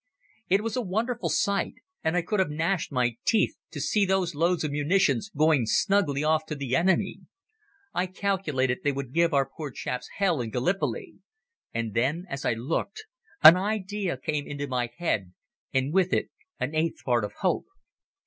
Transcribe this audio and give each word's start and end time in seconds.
It 0.49 0.63
was 0.63 0.75
a 0.75 0.81
wonderful 0.81 1.29
sight, 1.29 1.75
and 2.03 2.17
I 2.17 2.23
could 2.23 2.39
have 2.39 2.49
gnashed 2.49 2.91
my 2.91 3.17
teeth 3.23 3.55
to 3.69 3.79
see 3.79 4.03
those 4.03 4.33
loads 4.33 4.63
of 4.63 4.71
munitions 4.71 5.29
going 5.29 5.67
snugly 5.67 6.23
off 6.23 6.43
to 6.47 6.55
the 6.55 6.75
enemy. 6.75 7.19
I 7.93 8.07
calculated 8.07 8.79
they 8.83 8.91
would 8.93 9.13
give 9.13 9.31
our 9.31 9.47
poor 9.47 9.69
chaps 9.69 10.09
hell 10.17 10.41
in 10.41 10.49
Gallipoli. 10.49 11.17
And 11.71 11.93
then, 11.93 12.25
as 12.31 12.45
I 12.45 12.53
looked, 12.53 13.05
an 13.43 13.55
idea 13.55 14.17
came 14.17 14.47
into 14.47 14.65
my 14.65 14.89
head 14.97 15.33
and 15.71 15.93
with 15.93 16.13
it 16.13 16.31
an 16.59 16.73
eighth 16.73 17.03
part 17.05 17.23
of 17.23 17.33
a 17.33 17.39
hope. 17.41 17.67